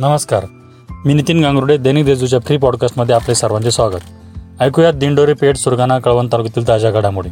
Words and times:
नमस्कार. 0.00 0.44
मी 1.04 1.14
नितीन 1.14 1.42
गांगुर्डे 1.44 1.76
दैनिक 1.76 2.04
देजूच्या 2.04 2.38
फ्री 2.38 2.56
पॉडकास्टमध्ये 2.56 3.14
आपले 3.14 3.34
सर्वांचे 3.34 3.70
स्वागत. 3.70 4.04
ऐकूयात 4.60 4.92
दिंडोरी 4.92 5.32
पेठ 5.32 5.56
सुरगाणा 5.56 5.98
कळवण 5.98 6.28
तालुक्यातील 6.32 6.68
ताज्या 6.68 6.90
घडामोडी. 6.90 7.28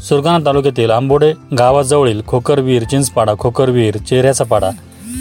सुरगाणा 0.00 0.46
तालुक्यातील 0.46 0.90
आंबोडे 0.90 1.32
गावाजवळील 1.58 2.22
खोकरवीर 2.26 2.82
चिंचपाडा 2.82 3.34
खोकरवीर 3.38 3.96
चेहऱ्याचा 3.96 4.44
पाडा 4.44 4.70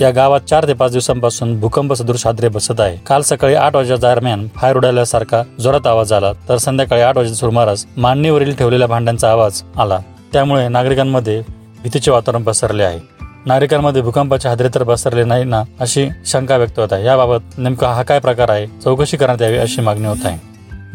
या 0.01 0.11
गावात 0.11 0.41
चार 0.49 0.67
ते 0.67 0.73
पाच 0.73 0.91
दिवसांपासून 0.91 1.59
भूकंप 1.59 1.93
सदृश 1.93 2.25
हादरे 2.25 2.47
बसत 2.47 2.81
आहे. 2.81 2.97
काल 3.07 3.21
सकाळी 3.21 3.55
आठ 3.55 3.75
वाजेच्या 3.75 3.97
दरम्यान 3.97 4.47
फायर 4.55 4.77
उडाल्यासारखा 4.77 5.43
जोरात 5.59 5.87
आवाज 5.87 6.13
आला 6.13 6.33
तर 6.49 6.57
संध्याकाळी 6.57 7.01
आठ 7.01 7.17
वाजेच्या 7.17 7.37
सुमारास 7.37 7.85
मांडणीवरील 7.97 8.55
ठेवलेल्या 8.55 8.87
भांड्यांचा 8.87 9.31
आवाज 9.31 9.61
आला. 9.77 9.99
त्यामुळे 10.33 10.67
नागरिकांमध्ये 10.67 11.41
भीतीचे 11.83 12.11
वातावरण 12.11 12.43
पसरले 12.43 12.83
आहे. 12.83 13.14
नागरिकांमध्ये 13.45 14.01
भूकंपाचे 14.01 14.49
हादरे 14.49 14.67
तर 14.75 14.83
पसरले 14.83 15.23
नाही 15.23 15.43
ना 15.43 15.61
अशी 15.79 16.07
शंका 16.25 16.57
व्यक्त 16.57 16.79
होत 16.79 16.93
आहे. 16.93 17.05
याबाबत 17.05 17.57
नेमका 17.57 17.87
हा 17.87 18.03
काय 18.03 18.19
प्रकार 18.19 18.49
आहे? 18.49 18.67
चौकशी 18.83 19.17
करण्यात 19.17 19.41
यावी 19.41 19.57
अशी 19.57 19.81
मागणी 19.81 20.07
होत 20.07 20.25
आहे. 20.25 20.37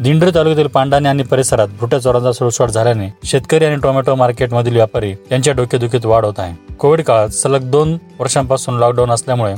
दिंडोरी 0.03 0.31
तालुक्यातील 0.35 0.67
पांडाणे 0.67 1.09
आणि 1.09 1.23
परिसरात 1.23 1.67
भुट्या 1.79 1.99
चोरांचा 1.99 2.31
सुळसुळाट 2.31 2.71
झाल्याने 2.71 3.07
शेतकरी 3.23 3.65
आणि 3.65 3.75
टोमॅटो 3.75 4.15
मार्केटमधील 4.15 4.75
व्यापारी 4.75 5.13
यांच्या 5.31 5.53
डोकेदुखीत 5.53 6.05
वाढ 6.05 6.25
होत 6.25 6.33
आहे. 6.37 6.75
कोविड 6.79 7.01
काळात 7.01 7.29
सलग 7.29 7.69
दोन 7.71 7.97
वर्षांपासून 8.19 8.79
लॉकडाऊन 8.79 9.11
असल्यामुळे 9.11 9.53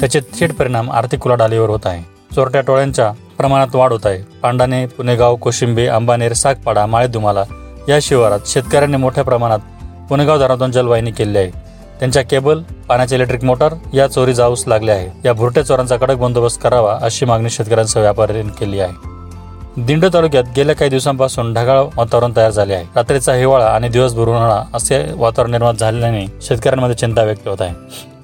त्याचे 0.00 0.20
थेट 0.20 0.54
परिणाम 0.54 0.90
आर्थिक 0.90 1.26
उलाढालीवर 1.26 1.70
होत 1.70 1.86
आहे. 1.86 2.02
चोरट्या 2.34 2.60
टोळ्यांच्या 2.60 3.12
प्रमाणात 3.38 3.74
वाढ 3.74 3.92
होत 3.92 4.06
आहे. 4.06 4.22
पांडाणे 4.42 4.86
पुणेगाव 4.86 5.36
कोशिंबे 5.36 5.86
अंबानेर 5.86 6.32
सागपाडा 6.32 6.86
माळेदुमाला 6.86 7.44
या 7.88 7.98
शिवारात 8.02 8.40
शेतकऱ्यांनी 8.46 8.96
मोठ्या 8.96 9.24
प्रमाणात 9.24 9.58
पुणेगाव 10.08 10.38
धरणातून 10.38 10.70
जलवाहिनी 10.70 11.10
केली 11.10 11.38
आहे. 11.38 11.65
त्यांच्या 11.98 12.22
केबल 12.22 12.60
पाण्याचे 12.88 13.16
इलेक्ट्रिक 13.16 13.44
मोटर 13.44 13.74
या 13.94 14.06
चोरी 14.06 14.34
जाऊस 14.34 14.64
लागल्या 14.66 14.94
आहे. 14.94 15.10
या 15.24 15.32
भुरट्या 15.32 15.62
चोरांचा 15.62 15.96
कडक 15.96 16.16
बंदोबस्त 16.16 16.62
करावा 16.62 16.98
अशी 17.02 17.24
मागणी 17.24 17.50
शेतकऱ्यांसह 17.50 18.00
व्यापाऱ्यांनी 18.00 18.52
केली 18.60 18.80
आहे. 18.80 19.16
दिंड 19.76 20.06
तालुक्यात 20.14 20.44
गेल्या 20.56 20.74
काही 20.74 20.90
दिवसांपासून 20.90 21.54
ढगाळ 21.54 21.78
वातावरण 21.96 22.32
तयार 22.36 22.50
झाले 22.50 22.74
आहे. 22.74 22.84
रात्रीचा 22.96 23.34
हिवाळा 23.34 23.66
आणि 23.66 23.88
दिवसभर 23.88 24.28
उन्हाळा 24.28 24.62
असे 24.74 25.12
वातावरण 25.16 25.50
निर्माण 25.50 25.76
झाल्याने 25.76 26.26
शेतकऱ्यांमध्ये 26.42 26.96
चिंता 26.96 27.22
व्यक्त 27.22 27.48
होत 27.48 27.62
आहे. 27.62 27.72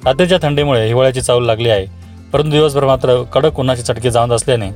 रात्रीच्या 0.04 0.38
थंडीमुळे 0.42 0.86
हिवाळ्याची 0.86 1.20
चावल 1.20 1.44
लागली 1.44 1.68
आहे. 1.68 1.86
परंतु 2.32 2.50
दिवसभर 2.50 2.84
मात्र 2.84 3.22
कडक 3.22 3.60
उन्हाची 3.60 3.82
चटके 3.82 4.10
जाणत 4.10 4.32
असल्याने 4.32 4.70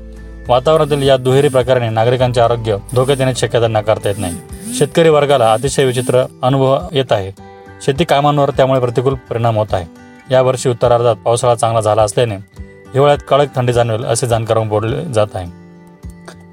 वातावरणातील 0.49 1.03
या 1.03 1.17
दुहेरी 1.17 1.49
प्रकाराने 1.49 1.89
नागरिकांचे 1.89 2.41
आरोग्य 2.41 2.77
धोक्यात 2.95 3.19
येण्याची 3.19 3.47
शक्यता 3.47 3.69
नाकारता 3.69 4.09
येत 4.09 4.19
नाही. 4.19 4.35
शेतकरी 4.79 5.09
वर्गाला 5.09 5.53
अतिशय 5.53 5.85
विचित्र 5.85 6.25
अनुभव 6.43 6.79
येत 6.93 7.13
आहे. 7.13 7.46
शेती 7.85 8.05
कामांवर 8.05 8.51
त्यामुळे 8.51 8.81
प्रतिकूल 8.81 9.15
परिणाम 9.15 9.59
होत 9.59 9.67
आहे. 9.73 9.85
यावर्षी 10.31 10.69
उत्तरार्धात 10.69 11.17
पावसाळा 11.17 11.55
चांगला 11.55 11.81
झाला 11.81 12.03
असल्याने 12.03 12.37
हिवाळ्यात 12.95 13.19
कडक 13.29 13.47
थंडी 13.57 13.73
जाणवेल 13.73 14.05
असे 14.05 14.27
जाणकारून 14.27 14.69
बोलले 14.69 15.05
जात 15.05 15.27
आहे. 15.35 15.47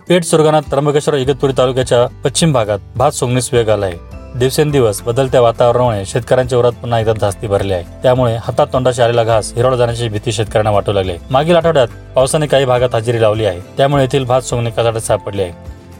पेठ 0.09 0.23
सुरगाणा 0.23 0.59
त्र्यंबकेश्वर 0.59 1.15
इगतपुरी 1.15 1.53
तालुक्याच्या 1.57 2.05
पश्चिम 2.23 2.53
भागात 2.53 2.79
भात 2.95 3.11
सोंगणीस 3.11 3.49
वेग 3.53 3.69
आला 3.69 3.85
आहे. 3.85 4.13
दिवसेंदिवस 4.39 5.01
बदलत्या 5.01 5.41
वातावरणामुळे 5.41 6.05
शेतकऱ्यांच्या 6.05 6.59
वरात 6.59 6.71
पुन्हा 6.71 6.99
एकदा 6.99 7.13
धास्ती 7.13 7.47
भरली 7.47 7.73
आहे. 7.73 7.83
त्यामुळे 8.03 8.35
हातात 8.35 8.67
तोंडाशी 8.73 9.01
आलेला 9.01 9.23
घास 9.23 9.53
हिरवळ 9.55 9.75
जाण्याची 9.75 10.09
भीती 10.09 10.31
शेतकऱ्यांना 10.31 10.71
वाटू 10.71 10.93
लागली 10.93 11.11
आहे. 11.11 11.19
मागील 11.31 11.55
आठवड्यात 11.55 11.87
पावसाने 12.15 12.45
काही 12.45 12.65
भागात 12.65 12.95
हजेरी 12.95 13.21
लावली 13.21 13.45
आहे. 13.45 13.59
त्यामुळे 13.77 14.03
येथील 14.03 14.25
भात 14.25 14.41
सोंगणी 14.41 14.71
कचाट्यात 14.71 15.01
सापडली 15.01 15.41
आहे. 15.41 15.51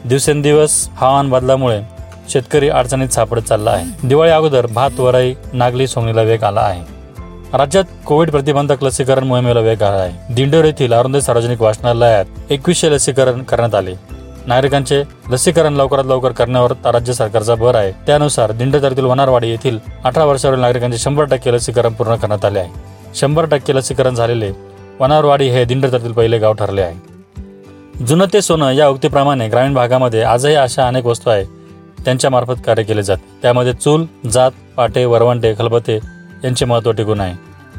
दिवसेंदिवस 0.08 0.88
हवामान 0.92 1.30
बदलामुळे 1.30 1.80
शेतकरी 2.28 2.68
अडचणीत 2.68 3.08
सापडत 3.08 3.40
चालला 3.40 3.70
आहे. 3.70 4.08
दिवाळी 4.08 4.30
अगोदर 4.30 4.66
भात 4.66 5.00
वराई 5.00 5.34
नागली 5.52 5.86
सोंगणीला 5.86 6.22
वेग 6.22 6.42
आला 6.42 6.60
आहे. 6.60 6.82
राज्यात 7.58 7.84
कोविड 8.06 8.30
प्रतिबंधक 8.30 8.84
लसीकरण 8.84 9.24
मोहिमेला 9.24 9.60
वेग 9.60 9.82
आला 9.82 9.96
आहे. 9.96 10.34
दिंडोर 10.34 10.64
येथील 10.64 10.92
अरुंद 10.92 11.16
सार्वजनिक 11.16 11.62
वाचनालयात 11.62 12.24
एकवीसशे 12.50 12.90
लसीकरण 12.90 13.42
करण्यात 13.42 13.74
आले. 13.74 13.94
नागरिकांचे 14.46 15.02
लसीकरण 15.30 15.74
लवकरात 15.74 16.04
लवकर 16.04 16.32
करण्यावर 16.32 16.72
राज्य 16.84 17.12
सरकारचा 17.12 17.54
भर 17.54 17.74
आहे. 17.74 17.92
त्यानुसार 18.06 18.52
दिंड 18.52 18.72
तालुक्यातील 18.72 19.04
वनारवाडी 19.04 19.50
येथील 19.50 19.78
अठरा 20.04 20.24
वर्षावरील 20.24 20.60
नागरिकांचे 20.60 20.98
शंभर 20.98 21.24
टक्के 21.24 21.52
लसीकरण 21.52 21.92
पूर्ण 21.92 22.14
करण्यात 22.14 22.44
आले 22.44 22.58
आहे. 22.58 22.70
शंभर 23.14 23.44
टक्के 23.44 23.74
लसीकरण 23.76 24.14
झालेले 24.14 24.50
वनारवाडी 25.00 25.48
हे 25.48 25.64
दिंड 25.64 25.82
तालुक्यातील 25.82 26.12
पहिले 26.12 26.38
गाव 26.38 26.52
ठरले 26.52 26.82
आहे. 26.82 28.04
जुनं 28.04 28.24
ते 28.32 28.42
सोनं 28.42 28.70
या 28.72 28.88
उक्तीप्रमाणे 28.88 29.48
ग्रामीण 29.48 29.74
भागामध्ये 29.74 30.22
आजही 30.22 30.54
अशा 30.54 30.86
अनेक 30.88 31.06
वस्तू 31.06 31.30
आहे 31.30 31.44
त्यांच्यामार्फत 32.04 32.60
कार्य 32.66 32.82
केले 32.82 33.02
जाते. 33.02 33.38
त्यामध्ये 33.42 33.72
चूल 33.72 34.04
जात 34.28 34.50
पाटे 34.76 35.04
वरवंटे 35.04 35.54
खलबते 35.58 35.98
यांचे 36.44 36.64
महत्त्व 36.64 36.92
टिकून 36.92 37.20
आहे. 37.20 37.34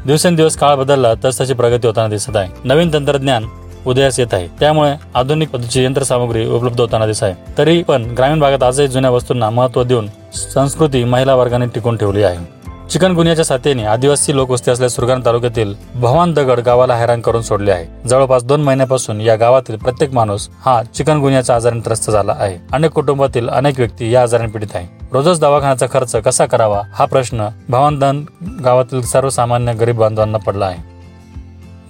दिवसेंदिवस 0.06 0.56
काळ 0.56 0.74
बदलला 0.74 1.14
तस 1.24 1.38
त्याची 1.38 1.54
प्रगती 1.54 1.86
होताना 1.86 2.08
दिसत 2.08 2.36
आहे. 2.36 2.48
नवीन 2.64 2.92
तंत्रज्ञान 2.92 3.46
उदयास 3.86 4.20
येत 4.20 4.34
आहे. 4.34 4.48
त्यामुळे 4.60 4.92
आधुनिक 5.14 5.50
पद्धतीची 5.50 5.84
यंत्रसामुग्री 5.84 6.46
उपलब्ध 6.46 6.80
होताना 6.80 7.06
दिसत 7.06 7.22
आहे. 7.22 7.34
तरी 7.58 7.82
पण 7.82 8.02
ग्रामीण 8.02 8.40
भागात 8.40 8.62
आजही 8.62 8.88
जुन्या 8.88 9.10
वस्तूंना 9.10 9.50
महत्त्व 9.50 9.82
देऊन 9.84 10.08
संस्कृती 10.34 11.04
महिला 11.04 11.34
वर्गाने 11.34 11.66
टिकून 11.66 11.96
ठेवली 11.96 12.22
आहे. 12.22 12.55
चिकनगुनियाच्या 12.90 13.44
साथीने 13.44 13.84
आदिवासी 13.84 14.34
लोकवस्ती 14.34 14.70
असलेल्या 14.70 14.90
सुरगाण 14.90 15.22
तालुक्यातील 15.24 15.74
भवान 15.94 16.32
दगड 16.32 16.60
गावाला 16.60 16.96
हैराण 16.96 17.20
करून 17.20 17.42
सोडले 17.42 17.70
आहे. 17.70 18.08
जवळपास 18.08 18.44
दोन 18.44 18.62
महिन्यापासून 18.62 19.20
या 19.20 19.36
गावातील 19.36 19.76
प्रत्येक 19.76 20.12
माणूस 20.12 20.48
हा 20.64 20.82
चिकनगुनियाच्या 20.82 21.56
आजाराने 21.56 21.80
त्रस्त 21.80 22.10
झाला 22.10 22.34
आहे. 22.38 22.58
अनेक 22.72 22.90
कुटुंबातील 22.90 23.48
अनेक 23.48 23.78
व्यक्ती 23.78 24.10
या 24.10 24.22
आजाराने 24.22 24.48
पीडित 24.48 24.68
आहे. 24.74 24.86
रोजच 25.12 25.40
दवाखान्याचा 25.40 25.86
खर्च 25.92 26.16
कसा 26.16 26.46
करावा 26.46 26.82
हा 26.94 27.04
प्रश्न 27.04 27.48
भवानदन 27.68 28.24
गावातील 28.64 29.02
सर्वसामान्य 29.02 29.72
गरीब 29.72 29.96
बांधवांना 29.96 30.38
पडला 30.38 30.66
आहे. 30.66 30.82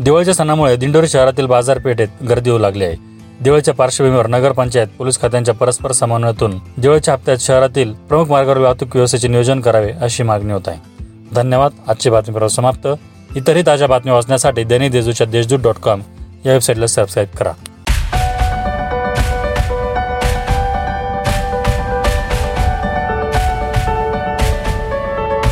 दिवाळीच्या 0.05 0.35
सणामुळे 0.35 0.77
दिंडोरी 0.77 1.09
शहरातील 1.09 1.47
बाजारपेठेत 1.47 2.09
गर्दी 2.29 2.51
होऊ 2.51 2.59
लागली 2.59 2.85
आहे. 2.85 3.16
दिवाळीच्या 3.41 3.75
पार्श्वभूमीवर 3.75 4.27
नगरपंचायत 4.27 4.87
पोलीस 4.99 5.21
खात्यांच्या 5.21 5.55
परस्पर 5.55 5.93
समन्वयातून 5.93 6.59
दिवाळीच्या 6.79 7.15
हप्त्यात 7.15 7.37
शहरातील 7.41 7.93
प्रमुख 7.93 8.27
मार्गावर 8.27 8.59
वाहतूक 8.59 8.89
व्यवस्थेचे 8.95 9.29
नियोजन 9.29 9.61
करावे 9.61 9.93
अशी 9.93 10.23
मागणी 10.23 10.53
होत 10.53 10.69
आहे. 10.69 10.79
धन्यवाद. 11.35 11.73
आजची 11.87 12.11
बातमीपत्र 12.11 12.49
समाप्त. 12.49 12.89
इतरही 13.37 13.63
ताज्या 13.67 13.89
बातम्या 13.89 14.15
वाचण्यासाठी 14.15 14.65
दैनिक 14.65 14.91
देजूच्या 14.91 15.27
देशदूत 15.27 15.59
डॉट 15.59 15.75
कॉम 15.75 16.01
या 16.47 16.53
वेबसाईटला 16.53 16.87
सबस्क्राईब 16.87 17.37
करा. 17.37 17.53